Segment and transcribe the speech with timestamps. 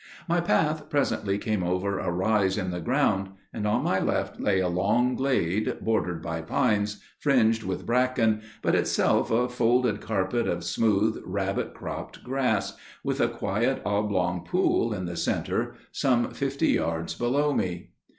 [0.27, 4.59] "My path presently came over a rise in the ground; and on my left lay
[4.59, 10.63] a long glade, bordered by pines, fringed with bracken, but itself a folded carpet of
[10.63, 17.13] smooth rabbit cropped grass, with a quiet oblong pool in the centre, some fifty yards
[17.13, 17.91] below me.